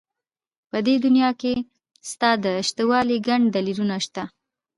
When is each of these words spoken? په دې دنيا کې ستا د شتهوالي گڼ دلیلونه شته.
په 0.69 0.77
دې 0.85 0.95
دنيا 1.05 1.29
کې 1.41 1.53
ستا 2.11 2.29
د 2.43 2.45
شتهوالي 2.67 3.17
گڼ 3.27 3.41
دلیلونه 3.55 3.95
شته. 4.05 4.23